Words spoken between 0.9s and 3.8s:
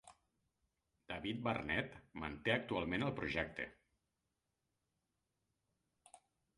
David Barnett manté actualment el projecte.